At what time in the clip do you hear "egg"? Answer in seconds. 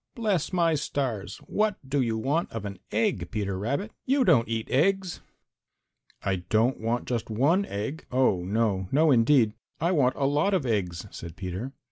2.91-3.29, 7.67-8.07